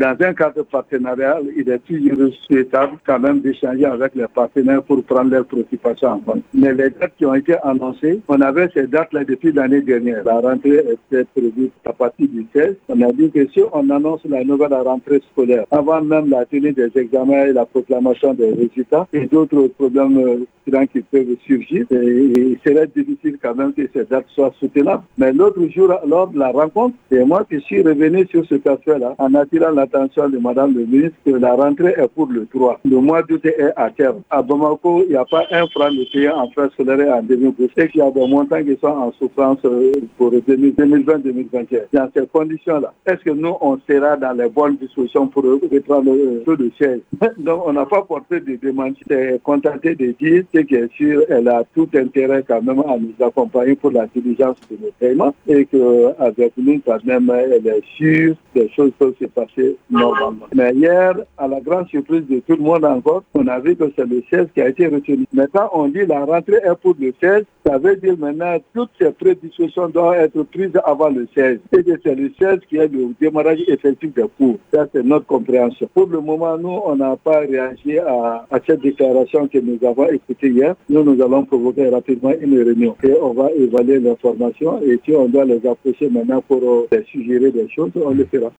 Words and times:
Dans 0.00 0.14
un 0.20 0.32
cadre 0.32 0.62
partenarial, 0.62 1.42
il 1.56 1.68
est 1.68 1.80
toujours 1.80 2.32
souhaitable 2.46 2.98
quand 3.04 3.18
même 3.18 3.40
d'échanger 3.40 3.84
avec 3.84 4.14
les 4.14 4.28
partenaires 4.28 4.80
pour 4.84 5.02
prendre 5.02 5.32
leurs 5.32 5.44
préoccupations 5.44 6.10
en 6.10 6.18
compte. 6.20 6.44
Mais 6.54 6.72
les 6.72 6.90
dates 6.90 7.16
qui 7.18 7.26
ont 7.26 7.34
été 7.34 7.56
annoncées, 7.64 8.20
on 8.28 8.40
avait 8.40 8.68
ces 8.72 8.86
dates-là 8.86 9.24
depuis 9.24 9.50
l'année 9.50 9.80
dernière. 9.80 10.22
La 10.22 10.38
rentrée 10.38 10.84
était 10.88 11.24
prévue 11.24 11.72
à 11.84 11.92
partir 11.92 12.28
du 12.28 12.46
16. 12.54 12.76
On 12.88 13.00
a 13.00 13.10
dit 13.10 13.28
que 13.32 13.48
si 13.48 13.60
on 13.72 13.90
annonce 13.90 14.20
la 14.28 14.44
nouvelle 14.44 14.72
rentrée 14.72 15.20
scolaire, 15.32 15.64
avant 15.72 16.00
même 16.00 16.30
la 16.30 16.44
tenue 16.46 16.70
des 16.70 16.92
examens 16.94 17.46
et 17.46 17.52
la 17.52 17.66
proclamation 17.66 18.34
des 18.34 18.52
résultats 18.52 19.08
et 19.12 19.26
d'autres 19.26 19.66
problèmes 19.76 20.44
euh, 20.74 20.86
qui 20.86 21.00
peuvent 21.00 21.36
surgir, 21.46 21.86
il 21.90 22.58
serait 22.64 22.86
difficile 22.86 23.38
quand 23.42 23.54
même 23.54 23.72
que 23.72 23.82
ces 23.92 24.04
dates 24.04 24.26
soient 24.34 24.52
soutenables. 24.58 25.02
Mais 25.16 25.32
l'autre 25.32 25.60
jour, 25.68 25.92
lors 26.06 26.28
de 26.28 26.38
la 26.38 26.50
rencontre, 26.50 26.96
c'est 27.10 27.24
moi 27.24 27.44
qui 27.48 27.60
suis 27.60 27.82
revenu 27.82 28.26
sur 28.26 28.44
ce 28.46 28.54
aspect-là 28.54 29.14
en 29.18 29.34
attirant 29.34 29.70
l'attention 29.70 30.28
de 30.28 30.38
Madame 30.38 30.74
le 30.74 30.84
ministre 30.84 31.16
que 31.24 31.30
la 31.30 31.54
rentrée 31.54 31.94
est 31.96 32.08
pour 32.08 32.26
le 32.26 32.46
3. 32.46 32.80
Le 32.84 32.96
mois 32.98 33.22
d'août 33.22 33.44
est 33.44 33.72
à 33.76 33.90
terme. 33.90 34.22
À 34.30 34.42
Bamako, 34.42 35.02
il 35.04 35.10
n'y 35.10 35.16
a 35.16 35.24
pas 35.24 35.44
un 35.50 35.66
franc 35.68 35.90
de 35.90 36.04
payant 36.12 36.38
en 36.38 36.50
frais 36.50 36.68
scolaires 36.72 37.00
et 37.00 37.10
en 37.10 37.22
demi 37.22 37.54
Et 37.76 37.88
qu'il 37.88 38.00
y 38.00 38.02
a 38.02 38.10
des 38.10 38.26
montants 38.26 38.62
qui 38.62 38.76
sont 38.80 38.86
en 38.88 39.12
souffrance 39.12 39.58
euh, 39.64 39.92
pour 40.16 40.32
2020-2021. 40.32 41.82
Dans 41.92 42.10
ces 42.14 42.26
conditions-là, 42.26 42.92
est-ce 43.06 43.22
que 43.24 43.30
nous, 43.30 43.54
on 43.60 43.78
sera 43.88 44.16
dans 44.16 44.32
les 44.32 44.48
bonnes 44.48 44.76
dispositions 44.76 45.26
pour 45.26 45.44
reprendre 45.44 46.12
le 46.14 46.42
taux 46.44 46.56
de 46.56 46.70
siège 46.76 47.00
Donc, 47.38 47.62
on 47.66 47.72
n'a 47.72 47.86
pas 47.86 48.02
porté 48.02 48.40
de 48.40 48.58
demande. 48.60 48.94
C'est 49.08 49.40
contenté 49.42 49.94
de 49.94 50.14
dire 50.18 50.44
que, 50.52 50.57
bien 50.64 50.88
sûr, 50.94 51.22
elle 51.28 51.48
a 51.48 51.64
tout 51.74 51.88
intérêt 51.94 52.44
quand 52.46 52.62
même 52.62 52.80
à 52.80 52.96
nous 52.98 53.14
accompagner 53.24 53.74
pour 53.76 53.90
la 53.90 54.06
diligence 54.06 54.56
de 54.70 54.76
nos 54.76 54.92
paiements 54.98 55.34
et 55.46 55.66
qu'avec 55.66 56.52
nous, 56.56 56.80
quand 56.84 57.04
même, 57.04 57.30
elle 57.30 57.66
est 57.66 57.82
sûre 57.96 58.36
des 58.58 58.68
choses 58.70 58.92
peuvent 58.98 59.14
se 59.20 59.26
passer 59.26 59.76
normalement. 59.90 60.46
Mais 60.54 60.72
hier, 60.74 61.14
à 61.36 61.48
la 61.48 61.60
grande 61.60 61.88
surprise 61.88 62.24
de 62.28 62.40
tout 62.40 62.56
le 62.56 62.62
monde 62.62 62.84
encore, 62.84 63.22
on 63.34 63.46
a 63.46 63.58
vu 63.58 63.76
que 63.76 63.84
c'est 63.96 64.08
le 64.08 64.22
16 64.30 64.48
qui 64.54 64.60
a 64.60 64.68
été 64.68 64.86
retenu. 64.86 65.24
Maintenant, 65.32 65.70
on 65.72 65.88
dit 65.88 66.04
la 66.06 66.24
rentrée 66.24 66.60
est 66.64 66.74
pour 66.80 66.96
le 66.98 67.12
16, 67.20 67.44
ça 67.64 67.78
veut 67.78 67.96
dire 67.96 68.16
maintenant 68.18 68.56
toutes 68.74 68.90
ces 69.00 69.10
prédispositions 69.10 69.88
doivent 69.88 70.14
être 70.14 70.42
prises 70.44 70.72
avant 70.84 71.10
le 71.10 71.28
16. 71.34 71.60
Et 71.72 71.84
que 71.84 72.00
c'est 72.02 72.14
le 72.14 72.30
16 72.38 72.60
qui 72.68 72.76
est 72.76 72.88
le 72.88 73.08
démarrage 73.20 73.60
effectif 73.68 74.12
des 74.14 74.24
cours. 74.36 74.58
Ça, 74.72 74.86
c'est 74.92 75.04
notre 75.04 75.26
compréhension. 75.26 75.88
Pour 75.94 76.06
le 76.06 76.20
moment, 76.20 76.56
nous, 76.58 76.80
on 76.84 76.96
n'a 76.96 77.16
pas 77.16 77.40
réagi 77.40 77.98
à, 77.98 78.46
à, 78.50 78.58
cette 78.66 78.80
déclaration 78.80 79.46
que 79.46 79.58
nous 79.58 79.78
avons 79.86 80.08
écoutée 80.08 80.47
hier. 80.48 80.74
Nous, 80.88 81.02
nous 81.02 81.22
allons 81.22 81.44
provoquer 81.44 81.88
rapidement 81.88 82.32
une 82.40 82.62
réunion 82.62 82.96
et 83.02 83.12
on 83.20 83.32
va 83.32 83.50
évaluer 83.52 84.00
l'information 84.00 84.80
et 84.82 84.98
si 85.04 85.12
on 85.12 85.28
doit 85.28 85.44
les 85.44 85.64
approcher 85.66 86.08
maintenant 86.10 86.42
pour 86.46 86.62
euh, 86.62 87.02
suggérer 87.10 87.50
des 87.50 87.68
choses, 87.68 87.90
on 87.94 88.10
le 88.10 88.24
fera. 88.24 88.52